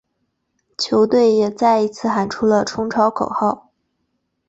[0.79, 3.71] 球队也再一次喊出了冲超口号。